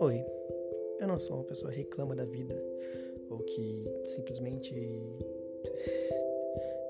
Oi, 0.00 0.26
eu 0.98 1.06
não 1.06 1.16
sou 1.16 1.36
uma 1.36 1.44
pessoa 1.44 1.70
que 1.70 1.78
reclama 1.78 2.16
da 2.16 2.24
vida 2.24 2.60
ou 3.30 3.38
que 3.38 3.84
simplesmente 4.04 4.74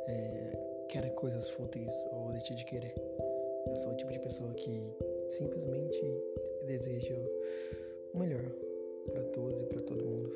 é, 0.09 0.87
quer 0.89 1.15
coisas 1.15 1.51
fúteis 1.51 1.93
ou 2.13 2.33
deixa 2.33 2.55
de 2.55 2.65
querer. 2.65 2.95
Eu 3.67 3.77
sou 3.77 3.93
o 3.93 3.97
tipo 3.97 4.11
de 4.11 4.21
pessoa 4.21 4.55
que 4.55 4.97
simplesmente 5.29 6.01
deseja 6.65 7.19
o 8.15 8.19
melhor 8.19 8.51
para 9.11 9.25
todos 9.25 9.61
e 9.61 9.67
para 9.67 9.83
todo 9.83 10.07
mundo. 10.07 10.33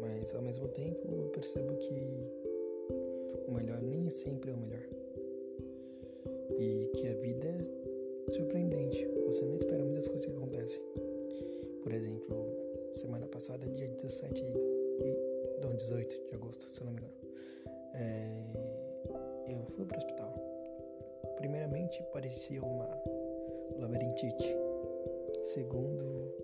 Mas 0.00 0.34
ao 0.34 0.40
mesmo 0.40 0.66
tempo 0.68 1.14
eu 1.14 1.28
percebo 1.28 1.76
que 1.76 2.26
o 3.46 3.52
melhor 3.52 3.82
nem 3.82 4.08
sempre 4.08 4.50
é 4.50 4.54
o 4.54 4.56
melhor. 4.56 4.93
E 6.58 6.90
que 6.94 7.08
a 7.08 7.14
vida 7.14 7.48
é 8.28 8.32
surpreendente. 8.32 9.06
Você 9.26 9.44
não 9.44 9.56
espera 9.56 9.84
muitas 9.84 10.08
coisas 10.08 10.26
que 10.26 10.32
acontecem. 10.32 10.80
Por 11.82 11.92
exemplo, 11.92 12.56
semana 12.92 13.26
passada, 13.26 13.66
dia 13.68 13.88
17 13.88 14.42
e. 14.42 15.60
Não, 15.60 15.74
18 15.74 16.26
de 16.28 16.34
agosto, 16.34 16.68
se 16.68 16.80
eu 16.80 16.86
não 16.86 16.92
me 16.92 17.00
engano. 17.00 17.14
É, 17.94 19.52
eu 19.52 19.64
fui 19.76 19.84
pro 19.84 19.96
hospital. 19.96 20.34
Primeiramente, 21.36 22.02
parecia 22.12 22.62
uma 22.62 22.88
labirintite. 23.78 24.56
Segundo, 25.42 26.34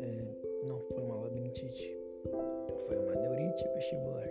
é, 0.00 0.64
não 0.66 0.80
foi 0.80 1.02
uma 1.02 1.16
labirintite, 1.16 1.96
foi 2.86 2.96
uma 2.96 3.14
neurite 3.14 3.68
vestibular, 3.74 4.28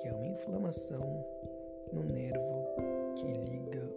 que 0.00 0.08
é 0.08 0.12
uma 0.12 0.26
inflamação 0.26 1.24
no 1.92 2.04
nervo 2.04 2.64
que 3.16 3.26
liga 3.50 3.89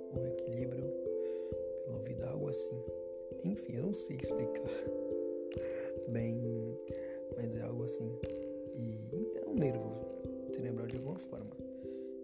Enfim, 3.53 3.75
eu 3.75 3.83
não 3.83 3.93
sei 3.93 4.17
explicar 4.17 4.63
bem, 6.09 6.41
mas 7.37 7.55
é 7.55 7.61
algo 7.61 7.83
assim. 7.83 8.11
E 8.73 9.37
é 9.37 9.47
um 9.47 9.53
nervo 9.53 9.93
cerebral 10.51 10.87
de 10.87 10.95
alguma 10.95 11.19
forma. 11.19 11.51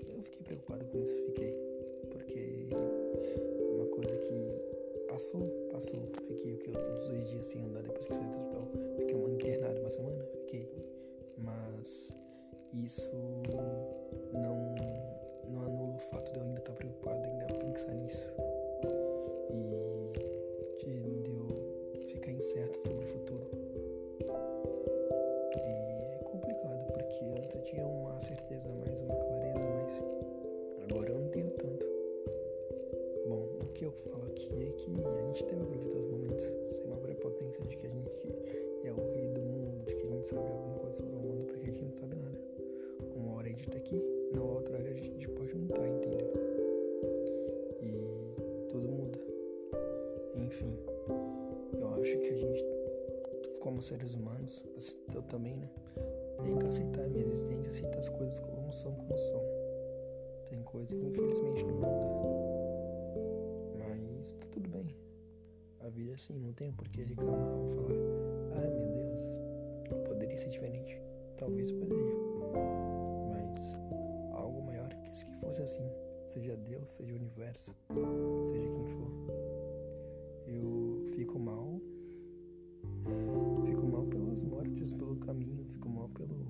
Eu 0.08 0.24
fiquei 0.24 0.42
preocupado 0.44 0.86
com 0.86 0.98
isso, 1.04 1.16
fiquei. 1.28 1.54
Porque 2.10 2.68
é 2.72 3.76
uma 3.76 3.86
coisa 3.86 4.18
que 4.18 5.06
passou, 5.08 5.48
passou. 5.72 6.02
Fiquei 6.28 6.56
o 6.56 6.58
que, 6.58 6.70
uns 6.72 7.08
dois 7.10 7.30
dias 7.30 7.46
sem 7.46 7.62
andar 7.62 7.84
depois 7.84 8.08
que 8.08 8.16
saí 8.16 8.26
do 8.26 8.36
hospital. 8.36 8.68
Fiquei 8.98 9.16
internado 9.16 9.82
uma 9.82 9.92
semana, 9.92 10.24
fiquei. 10.24 10.68
Mas 11.38 12.12
isso 12.74 13.16
não, 14.34 14.76
não 15.48 15.62
anula 15.62 15.96
o 15.96 16.00
fato 16.00 16.34
de 16.34 16.40
eu 16.40 16.46
gente 35.30 35.46
deve 35.46 35.62
aproveitar 35.62 36.00
os 36.00 36.10
momentos 36.10 36.44
sem 36.74 36.86
uma 36.86 36.98
prepotência 36.98 37.64
de 37.66 37.78
que 37.78 37.86
a 37.86 37.90
gente 37.90 38.10
é 38.84 38.92
o 38.92 39.14
rei 39.14 39.28
do 39.28 39.42
mundo, 39.42 39.86
de 39.86 39.96
que 39.96 40.02
a 40.02 40.10
gente 40.10 40.28
sabe 40.28 40.42
alguma 40.42 40.80
coisa 40.80 40.98
sobre 40.98 41.16
o 41.16 41.20
mundo, 41.20 41.46
porque 41.46 41.62
a 41.62 41.66
gente 41.66 41.84
não 41.84 41.94
sabe 41.94 42.16
nada. 42.16 42.40
Uma 43.16 43.36
hora 43.36 43.48
a 43.48 43.50
gente 43.50 43.70
tá 43.70 43.78
aqui, 43.78 44.04
na 44.34 44.42
outra 44.42 44.78
hora 44.78 44.90
a 44.90 44.94
gente 44.94 45.28
pode 45.30 45.56
não 45.56 45.68
tá, 45.68 45.88
entendeu? 45.88 46.34
E 47.82 48.70
tudo 48.70 48.90
muda. 48.90 49.20
Enfim, 50.36 50.74
eu 51.80 51.88
acho 52.02 52.18
que 52.18 52.30
a 52.30 52.36
gente, 52.36 52.66
como 53.60 53.82
seres 53.82 54.16
humanos, 54.16 54.64
eu 55.14 55.22
também, 55.24 55.58
né? 55.58 55.70
Tem 56.44 56.58
que 56.58 56.68
aceitar 56.68 57.04
a 57.04 57.08
minha 57.08 57.24
existência, 57.24 57.70
aceitar 57.70 58.00
as 58.00 58.10
coisas 58.10 58.40
como 58.40 58.72
são, 58.72 58.94
como 58.94 59.18
são. 59.18 59.42
Tem 60.50 60.64
coisa 60.64 60.96
que 60.96 61.06
infelizmente 61.06 61.64
não 61.66 61.76
muda. 61.76 62.39
Assim, 66.20 66.38
não 66.38 66.52
tem 66.52 66.70
por 66.74 66.88
que 66.90 67.02
reclamar 67.02 67.56
ou 67.56 67.72
falar, 67.72 67.96
ai 68.58 68.70
meu 68.70 68.88
Deus, 68.92 70.08
poderia 70.08 70.38
ser 70.38 70.50
diferente. 70.50 71.02
Talvez 71.38 71.72
poderia. 71.72 72.16
Mas 73.32 73.74
algo 74.34 74.62
maior 74.64 74.90
quis 75.06 75.24
que 75.24 75.34
fosse 75.36 75.62
assim. 75.62 75.90
Seja 76.28 76.58
Deus, 76.58 76.92
seja 76.92 77.14
o 77.14 77.16
universo, 77.16 77.74
seja 78.44 78.70
quem 78.70 78.86
for. 78.88 79.12
Eu 80.46 81.06
fico 81.16 81.40
mal. 81.40 81.80
Fico 83.66 83.86
mal 83.88 84.06
pelas 84.06 84.44
mortes 84.44 84.94
pelo 84.94 85.16
caminho. 85.16 85.66
Fico 85.66 85.88
mal 85.88 86.10
pelo. 86.10 86.46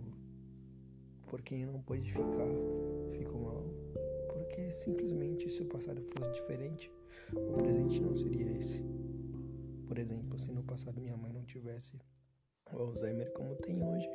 Por 1.28 1.42
quem 1.44 1.66
não 1.68 1.80
pôde 1.84 2.12
ficar. 2.12 2.50
Fico 3.12 3.38
mal 3.38 3.64
porque 4.26 4.72
simplesmente 4.72 5.50
se 5.50 5.62
o 5.62 5.66
passado 5.66 6.02
fosse 6.02 6.32
diferente, 6.34 6.92
o 7.34 7.62
presente 7.62 8.02
não 8.02 8.16
seria 8.16 8.52
esse. 8.58 8.84
Por 9.90 9.98
exemplo, 9.98 10.38
se 10.38 10.52
no 10.52 10.62
passado 10.62 11.02
minha 11.02 11.18
mãe 11.18 11.34
não 11.34 11.44
tivesse 11.44 12.00
o 12.72 12.78
Alzheimer 12.78 13.32
como 13.32 13.56
tem 13.56 13.84
hoje, 13.84 14.08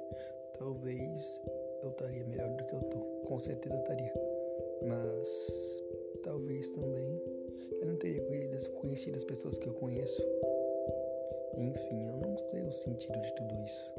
talvez 0.57 1.43
eu 1.83 1.91
estaria 1.91 2.25
melhor 2.25 2.49
do 2.57 2.65
que 2.65 2.75
eu 2.75 2.81
tô. 2.83 3.01
Com 3.27 3.41
certeza 3.41 3.75
estaria. 3.75 4.15
Mas 4.87 5.83
talvez 6.23 6.71
também 6.71 7.21
eu 7.81 7.89
não 7.89 7.97
teria 7.97 8.23
conhecido 8.81 9.17
as 9.17 9.25
pessoas 9.25 9.59
que 9.59 9.67
eu 9.67 9.75
conheço. 9.75 10.23
Enfim, 11.57 12.07
eu 12.07 12.19
não 12.19 12.39
sei 12.39 12.63
o 12.63 12.71
sentido 12.71 13.21
de 13.21 13.35
tudo 13.35 13.61
isso. 13.65 13.93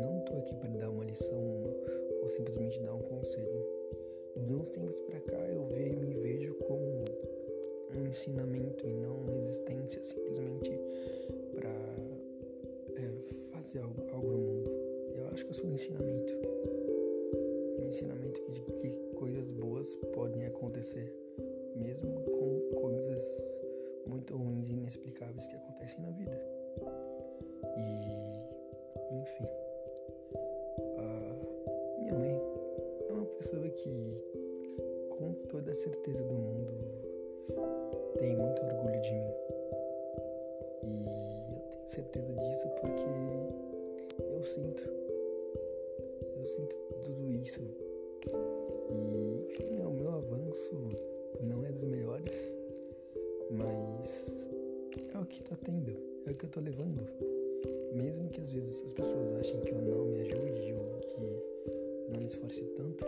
Não 0.00 0.20
tô 0.24 0.38
aqui 0.38 0.54
para 0.54 0.70
dar 0.70 0.88
uma 0.88 1.04
lição 1.04 1.38
ou 2.22 2.28
simplesmente 2.28 2.80
dar 2.80 2.94
um 2.94 3.02
conselho. 3.02 3.66
De 4.38 4.54
uns 4.54 4.70
tempos 4.70 4.98
para 5.00 5.20
cá 5.20 5.38
eu 5.48 5.66
me 5.66 6.14
vejo 6.14 6.54
como 6.54 7.04
um 8.02 8.06
ensinamento 8.06 8.86
e 8.86 8.92
não 8.94 9.16
uma 9.16 9.32
existência 9.32 10.02
simplesmente 10.02 10.70
para 11.54 11.70
é, 12.96 13.10
fazer 13.52 13.78
algo, 13.78 14.02
algo 14.12 14.32
no 14.32 14.38
mundo. 14.38 14.70
Eu 15.14 15.28
acho 15.28 15.44
que 15.44 15.50
eu 15.50 15.54
sou 15.54 15.66
um 15.66 15.74
ensinamento. 15.74 16.32
Um 17.78 17.88
ensinamento 17.88 18.40
de 18.50 18.60
que 18.60 18.90
coisas 19.14 19.52
boas 19.52 19.94
podem 20.12 20.46
acontecer, 20.46 21.14
mesmo 21.76 22.20
com 22.22 22.80
coisas 22.80 23.22
muito 24.06 24.36
ruins 24.36 24.68
e 24.68 24.72
inexplicáveis 24.72 25.46
que 25.46 25.54
acontecem 25.54 26.00
na 26.00 26.10
vida. 26.10 26.38
E, 27.78 29.14
enfim, 29.14 29.46
a 30.98 32.00
minha 32.00 32.14
mãe 32.14 32.40
é 33.08 33.12
uma 33.12 33.26
pessoa 33.26 33.68
que, 33.68 34.20
com 35.10 35.32
toda 35.48 35.70
a 35.70 35.74
certeza 35.74 36.24
do 36.24 36.34
mundo, 36.34 37.01
tem 38.22 38.36
muito 38.36 38.62
orgulho 38.62 39.00
de 39.00 39.10
mim. 39.10 39.34
E 40.84 41.06
eu 41.08 41.10
tenho 41.10 41.88
certeza 41.88 42.32
disso 42.32 42.68
porque 42.80 43.02
eu 44.20 44.44
sinto. 44.44 44.82
Eu 46.36 46.46
sinto 46.46 46.76
tudo 47.04 47.32
isso. 47.32 47.60
E, 48.90 49.50
enfim, 49.50 49.82
o 49.84 49.90
meu 49.90 50.12
avanço 50.12 50.70
não 51.40 51.66
é 51.66 51.72
dos 51.72 51.82
melhores, 51.82 52.32
mas 53.50 54.46
é 55.12 55.18
o 55.18 55.26
que 55.26 55.42
tá 55.42 55.56
tendo, 55.64 55.90
é 56.24 56.30
o 56.30 56.34
que 56.34 56.44
eu 56.44 56.50
tô 56.50 56.60
levando. 56.60 57.04
Mesmo 57.92 58.28
que 58.28 58.40
às 58.40 58.50
vezes 58.50 58.84
as 58.86 58.92
pessoas 58.92 59.40
achem 59.40 59.60
que 59.62 59.72
eu 59.72 59.82
não 59.82 60.04
me 60.04 60.20
ajude 60.20 60.74
ou 60.74 61.00
que 61.00 61.20
eu 61.20 62.08
não 62.12 62.20
me 62.20 62.26
esforce 62.26 62.62
tanto, 62.76 63.04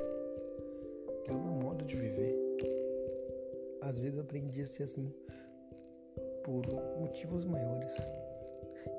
é 1.28 1.30
o 1.30 1.34
meu 1.34 1.52
modo 1.62 1.84
de 1.84 1.94
viver. 1.94 2.83
Às 3.84 3.98
vezes 3.98 4.18
aprendi 4.18 4.62
a 4.62 4.66
ser 4.66 4.84
assim 4.84 5.12
por 6.42 6.66
motivos 6.98 7.44
maiores. 7.44 7.94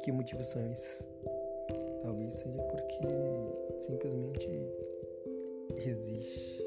Que 0.04 0.12
motivos 0.12 0.48
são 0.48 0.66
esses? 0.72 1.08
Talvez 2.04 2.36
seja 2.36 2.62
porque 2.62 3.00
simplesmente 3.82 4.48
existe 5.78 6.65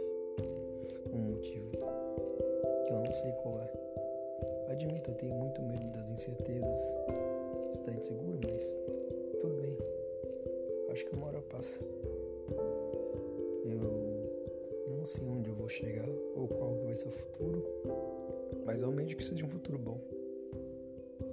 que 19.18 19.24
seja 19.24 19.44
um 19.44 19.48
futuro 19.48 19.76
bom. 19.78 20.00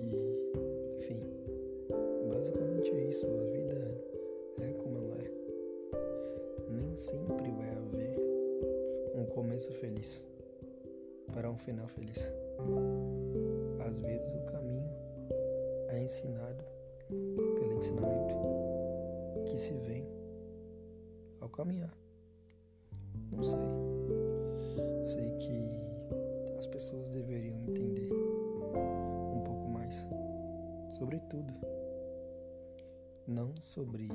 E, 0.01 0.97
enfim, 0.97 1.21
basicamente 2.27 2.89
é 2.89 3.09
isso. 3.09 3.27
A 3.27 3.43
vida 3.51 4.01
é 4.59 4.73
como 4.73 4.97
ela 4.97 5.17
é. 5.21 5.31
Nem 6.67 6.95
sempre 6.95 7.51
vai 7.51 7.69
haver 7.69 8.19
um 9.15 9.25
começo 9.27 9.71
feliz. 9.73 10.23
para 11.31 11.49
um 11.49 11.57
final 11.57 11.87
feliz. 11.87 12.31
Às 13.79 13.99
vezes 13.99 14.33
o 14.33 14.45
caminho 14.51 14.89
é 15.89 16.01
ensinado 16.01 16.63
pelo 17.09 17.77
ensinamento 17.77 18.35
que 19.45 19.59
se 19.59 19.73
vem 19.73 20.07
ao 21.41 21.49
caminhar. 21.49 21.95
Não 23.31 23.43
sei. 23.43 23.59
Sei 25.03 25.29
que 25.37 25.84
pessoas 26.75 27.09
deveriam 27.09 27.55
entender 27.69 28.11
um 28.11 29.41
pouco 29.45 29.69
mais 29.69 29.95
sobre 30.91 31.19
tudo. 31.29 31.53
Não 33.25 33.55
sobre 33.61 34.09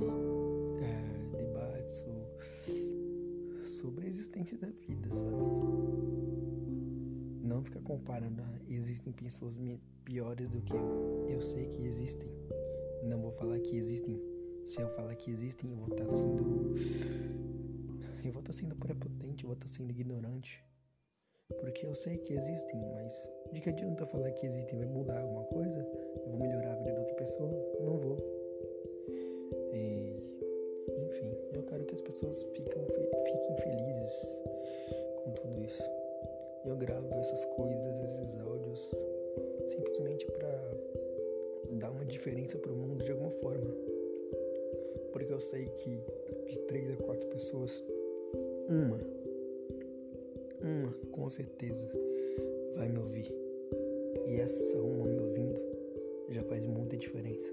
é, 0.83 1.39
debates 1.39 2.05
ou 2.07 3.67
sobre 3.67 4.05
a 4.05 4.11
existência 4.11 4.59
da 4.59 4.69
vida, 4.69 5.11
sabe? 5.11 5.43
Não 7.43 7.65
ficar 7.65 7.81
comparando, 7.81 8.43
ah, 8.43 8.61
existem 8.69 9.11
pessoas 9.15 9.55
piores 10.05 10.51
do 10.51 10.61
que 10.61 10.75
eu. 10.75 11.27
Eu 11.31 11.41
sei 11.41 11.67
que 11.71 11.81
existem. 11.87 12.29
Não 13.05 13.23
vou 13.23 13.33
falar 13.33 13.59
que 13.61 13.75
existem. 13.75 14.21
Se 14.67 14.83
eu 14.83 14.89
falar 14.97 15.15
que 15.15 15.31
existem, 15.31 15.71
eu 15.71 15.79
vou 15.79 15.89
estar 15.89 16.11
sendo 16.11 16.75
eu 18.23 18.33
vou 18.33 18.41
estar 18.41 18.53
sendo 18.53 18.77
prepotente, 18.77 19.45
eu 19.45 19.49
vou 19.49 19.55
estar 19.55 19.67
sendo 19.67 19.91
ignorante. 19.91 20.63
Porque 21.59 21.87
eu 21.87 21.95
sei 21.95 22.17
que 22.19 22.35
existem, 22.35 22.81
mas 22.93 23.27
de 23.53 23.61
que 23.61 23.69
adianta 23.69 24.07
falar 24.07 24.31
que 24.33 24.47
existem? 24.47 24.79
Vai 24.79 24.89
mudar 24.89 25.21
alguma 25.21 25.45
coisa? 25.45 25.79
Eu 26.23 26.29
vou 26.29 26.41
melhorar 26.41 26.73
a 26.73 26.77
vida 26.77 26.93
da 26.93 27.01
outra 27.01 27.15
pessoa? 27.15 27.51
Não 27.81 27.97
vou. 27.97 28.17
E, 29.73 30.17
enfim, 31.07 31.37
eu 31.53 31.63
quero 31.65 31.85
que 31.85 31.95
as 31.95 32.01
pessoas 32.01 32.43
fiquem, 32.43 32.65
felizes 33.57 34.43
com 35.25 35.33
tudo 35.33 35.63
isso. 35.63 35.83
Eu 36.65 36.77
gravo 36.77 37.13
essas 37.15 37.45
coisas, 37.45 37.99
esses 37.99 38.39
áudios, 38.41 38.91
simplesmente 39.67 40.27
para 40.27 40.61
dar 41.73 41.91
uma 41.91 42.05
diferença 42.05 42.59
para 42.59 42.73
o 42.73 42.77
mundo 42.77 43.05
de 43.05 43.13
alguma 43.13 43.31
forma. 43.31 43.71
Porque 45.13 45.33
eu 45.33 45.41
sei 45.41 45.67
que 45.67 46.03
de 46.47 46.59
três 46.61 46.91
a 46.91 46.97
quatro 46.97 47.27
pessoas 47.29 47.83
uma, 48.69 48.99
uma 50.63 50.93
com 51.13 51.29
certeza 51.29 51.91
vai 52.77 52.89
me 52.89 52.99
ouvir. 52.99 53.33
E 54.27 54.41
essa 54.41 54.81
uma 54.81 55.07
me 55.07 55.19
ouvindo 55.19 55.61
já 56.31 56.43
faz 56.45 56.65
muita 56.67 56.97
diferença. 56.97 57.53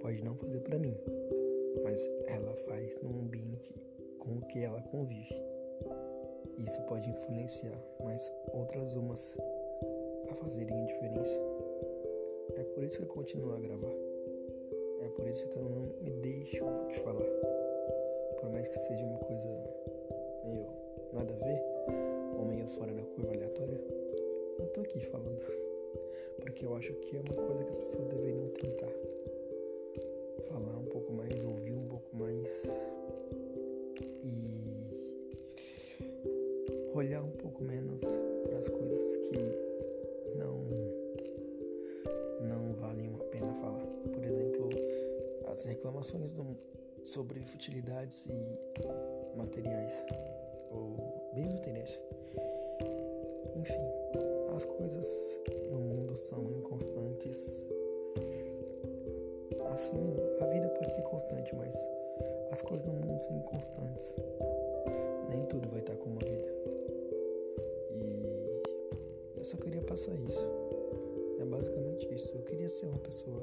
Pode 0.00 0.22
não 0.24 0.34
fazer 0.34 0.60
para 0.60 0.78
mim, 0.78 0.96
mas 1.82 2.08
ela 2.26 2.54
faz 2.54 2.98
no 3.02 3.20
ambiente 3.20 3.72
com 4.18 4.38
o 4.38 4.42
que 4.46 4.60
ela 4.64 4.80
convive. 4.82 5.34
Isso 6.58 6.80
pode 6.82 7.08
influenciar 7.08 7.78
mais 8.02 8.30
outras 8.52 8.94
umas 8.94 9.36
a 10.30 10.34
fazerem 10.34 10.82
a 10.82 10.86
diferença. 10.86 11.40
É 12.56 12.62
por 12.74 12.82
isso 12.84 12.98
que 12.98 13.04
eu 13.04 13.08
continuo 13.08 13.54
a 13.54 13.60
gravar. 13.60 13.94
É 15.00 15.08
por 15.08 15.26
isso 15.26 15.48
que 15.48 15.56
eu 15.56 15.62
não 15.62 15.82
me 16.02 16.10
deixo 16.22 16.64
de 16.88 16.98
falar. 17.00 17.28
Por 18.40 18.50
mais 18.50 18.68
que 18.68 18.74
seja 18.74 19.04
uma 19.04 19.18
coisa 19.18 19.48
meio 20.44 20.81
nada 21.12 21.32
a 21.32 21.44
ver, 21.44 21.62
ou 22.38 22.46
meio 22.46 22.66
fora 22.68 22.92
da 22.92 23.02
curva 23.02 23.32
aleatória, 23.34 23.80
eu 24.58 24.66
tô 24.72 24.80
aqui 24.80 25.00
falando. 25.00 25.40
Porque 26.40 26.64
eu 26.64 26.74
acho 26.74 26.92
que 26.94 27.16
é 27.16 27.20
uma 27.20 27.34
coisa 27.34 27.64
que 27.64 27.70
as 27.70 27.78
pessoas 27.78 28.08
deveriam 28.08 28.48
tentar. 28.48 28.92
Falar 30.48 30.78
um 30.78 30.84
pouco 30.86 31.12
mais, 31.12 31.44
ouvir 31.44 31.74
um 31.74 31.86
pouco 31.86 32.16
mais 32.16 32.64
e 34.24 34.90
olhar 36.94 37.22
um 37.22 37.30
pouco 37.30 37.62
menos 37.62 38.02
para 38.44 38.58
as 38.58 38.68
coisas 38.68 39.16
que 39.16 39.38
não 40.36 40.62
não 42.40 42.72
valem 42.74 43.14
a 43.14 43.24
pena 43.30 43.52
falar. 43.54 43.86
Por 44.12 44.24
exemplo, 44.24 44.68
as 45.46 45.64
reclamações 45.64 46.32
do, 46.32 46.56
sobre 47.04 47.40
futilidades 47.44 48.26
e 48.26 49.36
materiais 49.36 50.04
ou 50.72 51.30
bem 51.34 51.48
materiais. 51.48 51.98
Enfim, 53.56 53.80
as 54.56 54.64
coisas 54.64 55.06
no 55.70 55.78
mundo 55.78 56.16
são 56.16 56.50
inconstantes. 56.50 57.64
Assim, 59.72 60.16
a 60.40 60.46
vida 60.46 60.68
pode 60.68 60.92
ser 60.92 61.02
constante, 61.02 61.54
mas 61.54 61.74
as 62.50 62.60
coisas 62.60 62.86
no 62.86 62.92
mundo 62.92 63.22
são 63.22 63.36
inconstantes. 63.36 64.14
Nem 65.30 65.44
tudo 65.46 65.68
vai 65.68 65.80
estar 65.80 65.96
como 65.96 66.18
a 66.20 66.24
vida. 66.24 66.52
E 69.34 69.38
eu 69.38 69.44
só 69.44 69.56
queria 69.56 69.82
passar 69.82 70.14
isso. 70.28 70.44
É 71.40 71.44
basicamente 71.44 72.12
isso. 72.14 72.36
Eu 72.36 72.42
queria 72.42 72.68
ser 72.68 72.86
uma 72.86 72.98
pessoa 72.98 73.42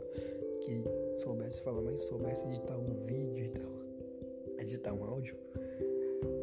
que 0.62 0.84
soubesse 1.18 1.60
falar, 1.62 1.82
mas 1.82 2.02
soubesse 2.02 2.44
editar 2.46 2.78
um 2.78 2.94
vídeo 3.06 3.46
e 3.46 3.50
tal, 3.50 3.72
editar 4.60 4.94
um 4.94 5.04
áudio, 5.04 5.36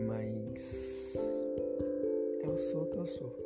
mas 0.06 1.14
eu 2.42 2.56
sou 2.58 2.82
o 2.82 2.86
que 2.86 2.96
eu 2.96 3.06
sou. 3.06 3.36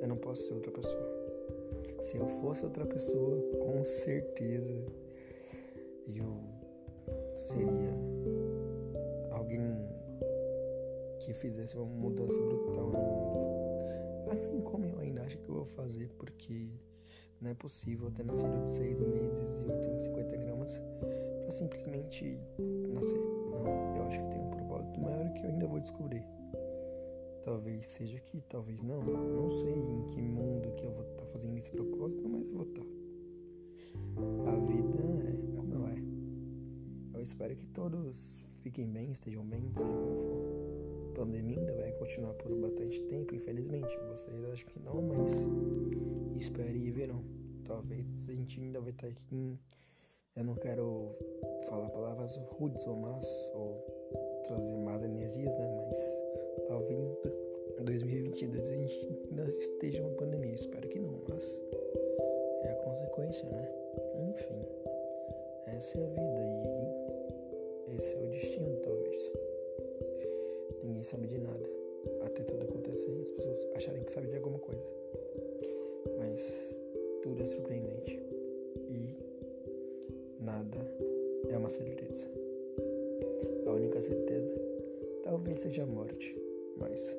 Eu 0.00 0.08
não 0.08 0.16
posso 0.16 0.46
ser 0.46 0.54
outra 0.54 0.70
pessoa. 0.70 1.22
Se 2.00 2.16
eu 2.16 2.26
fosse 2.26 2.64
outra 2.64 2.84
pessoa, 2.84 3.40
com 3.58 3.82
certeza 3.82 4.84
eu 6.06 6.36
seria 7.36 7.94
alguém 9.30 9.88
que 11.20 11.32
fizesse 11.32 11.76
uma 11.76 11.86
mudança 11.86 12.40
brutal 12.40 12.90
no 12.90 12.98
mundo. 12.98 14.30
Assim 14.30 14.60
como 14.60 14.84
eu 14.84 14.98
ainda 14.98 15.22
acho 15.22 15.38
que 15.38 15.48
eu 15.48 15.54
vou 15.54 15.64
fazer, 15.64 16.10
porque 16.18 16.68
não 17.40 17.50
é 17.50 17.54
possível 17.54 18.10
ter 18.10 18.24
nascido 18.24 18.64
de 18.64 18.70
6 18.70 19.00
meses 19.00 19.54
e 19.54 19.72
850 19.72 20.36
gramas 20.36 20.80
para 21.42 21.52
simplesmente 21.52 22.38
nascer. 22.92 23.31
Eu 23.96 24.02
acho 24.04 24.18
que 24.18 24.28
tem 24.30 24.40
um 24.40 24.50
propósito 24.50 25.00
maior 25.00 25.32
que 25.32 25.44
eu 25.44 25.50
ainda 25.50 25.66
vou 25.66 25.80
descobrir. 25.80 26.24
Talvez 27.44 27.86
seja 27.86 28.16
aqui, 28.18 28.40
talvez 28.48 28.82
não. 28.82 29.02
Não 29.02 29.50
sei 29.50 29.74
em 29.74 30.08
que 30.10 30.22
mundo 30.22 30.72
que 30.76 30.84
eu 30.84 30.92
vou 30.92 31.02
estar 31.02 31.24
tá 31.24 31.26
fazendo 31.32 31.58
esse 31.58 31.70
propósito, 31.70 32.28
mas 32.28 32.46
eu 32.46 32.54
vou 32.54 32.66
estar. 32.66 32.82
Tá. 32.82 34.52
A 34.52 34.56
vida 34.56 34.98
é 35.28 35.56
como 35.56 35.74
ela 35.74 35.90
é. 35.90 36.02
Eu 37.14 37.22
espero 37.22 37.54
que 37.56 37.66
todos 37.66 38.44
fiquem 38.62 38.88
bem, 38.88 39.10
estejam 39.10 39.44
bem, 39.44 39.70
seja 39.74 39.90
como 39.92 40.18
for. 40.18 41.10
A 41.10 41.14
pandemia 41.14 41.58
ainda 41.58 41.74
vai 41.74 41.92
continuar 41.92 42.34
por 42.34 42.54
bastante 42.56 43.00
tempo, 43.02 43.34
infelizmente. 43.34 43.96
Vocês 44.08 44.44
acham 44.44 44.68
que 44.68 44.80
não, 44.80 45.02
mas 45.02 45.32
espere 46.36 46.78
e 46.78 46.90
verão. 46.90 47.24
Talvez 47.64 48.06
a 48.28 48.32
gente 48.32 48.60
ainda 48.60 48.80
vai 48.80 48.90
estar 48.90 49.08
aqui. 49.08 49.34
Em... 49.34 49.58
Eu 50.36 50.44
não 50.44 50.54
quero 50.54 51.14
falar 51.68 51.88
palavras 51.90 52.36
rudes 52.36 52.86
ou 52.86 52.96
más, 52.96 53.52
ou 53.54 53.84
trazer 54.44 54.76
más 54.76 55.02
energias, 55.02 55.56
né? 55.58 55.68
Mas 55.76 55.98
talvez 56.68 57.10
em 57.78 57.84
2022 57.84 58.66
a 58.66 58.72
gente 58.72 59.26
ainda 59.30 59.50
esteja 59.50 60.02
uma 60.02 60.16
pandemia. 60.16 60.54
Espero 60.54 60.88
que 60.88 60.98
não, 60.98 61.20
mas 61.28 61.44
é 62.62 62.70
a 62.70 62.84
consequência, 62.84 63.48
né? 63.50 63.68
Enfim, 64.30 64.66
essa 65.66 65.98
é 65.98 66.04
a 66.04 66.08
vida 66.08 66.40
e 67.88 67.96
esse 67.96 68.16
é 68.16 68.18
o 68.20 68.30
destino, 68.30 68.76
talvez. 68.76 69.32
Ninguém 70.82 71.02
sabe 71.02 71.26
de 71.26 71.38
nada. 71.38 71.70
Até 72.24 72.42
tudo 72.44 72.64
acontecer 72.64 73.18
e 73.18 73.22
as 73.22 73.30
pessoas 73.30 73.66
acharem 73.74 74.02
que 74.02 74.10
sabem 74.12 74.30
de 74.30 74.36
alguma 74.36 74.58
coisa 74.58 75.02
mas 76.18 76.40
tudo 77.22 77.42
é 77.42 77.46
surpreendente 77.46 78.31
nada 80.62 80.78
é 81.50 81.56
uma 81.56 81.70
certeza. 81.70 82.24
A 83.66 83.72
única 83.72 84.00
certeza 84.00 84.54
talvez 85.24 85.58
seja 85.60 85.82
a 85.82 85.86
morte, 85.86 86.36
mas 86.76 87.16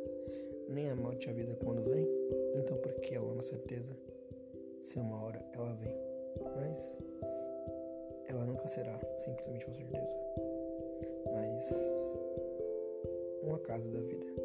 nem 0.69 0.89
a 0.89 0.95
morte 0.95 1.29
avisa 1.29 1.55
quando 1.55 1.83
vem, 1.89 2.07
então 2.55 2.77
por 2.77 2.93
que 3.01 3.15
ela 3.15 3.27
é 3.27 3.33
uma 3.33 3.43
certeza 3.43 3.91
se 4.81 4.99
uma 4.99 5.23
hora 5.23 5.43
ela 5.53 5.73
vem? 5.73 5.95
Mas 6.55 6.97
ela 8.27 8.45
nunca 8.45 8.67
será 8.67 8.97
simplesmente 9.17 9.65
uma 9.65 9.75
certeza, 9.75 10.17
mas 11.33 11.65
um 13.43 13.55
acaso 13.55 13.91
da 13.91 13.99
vida. 13.99 14.42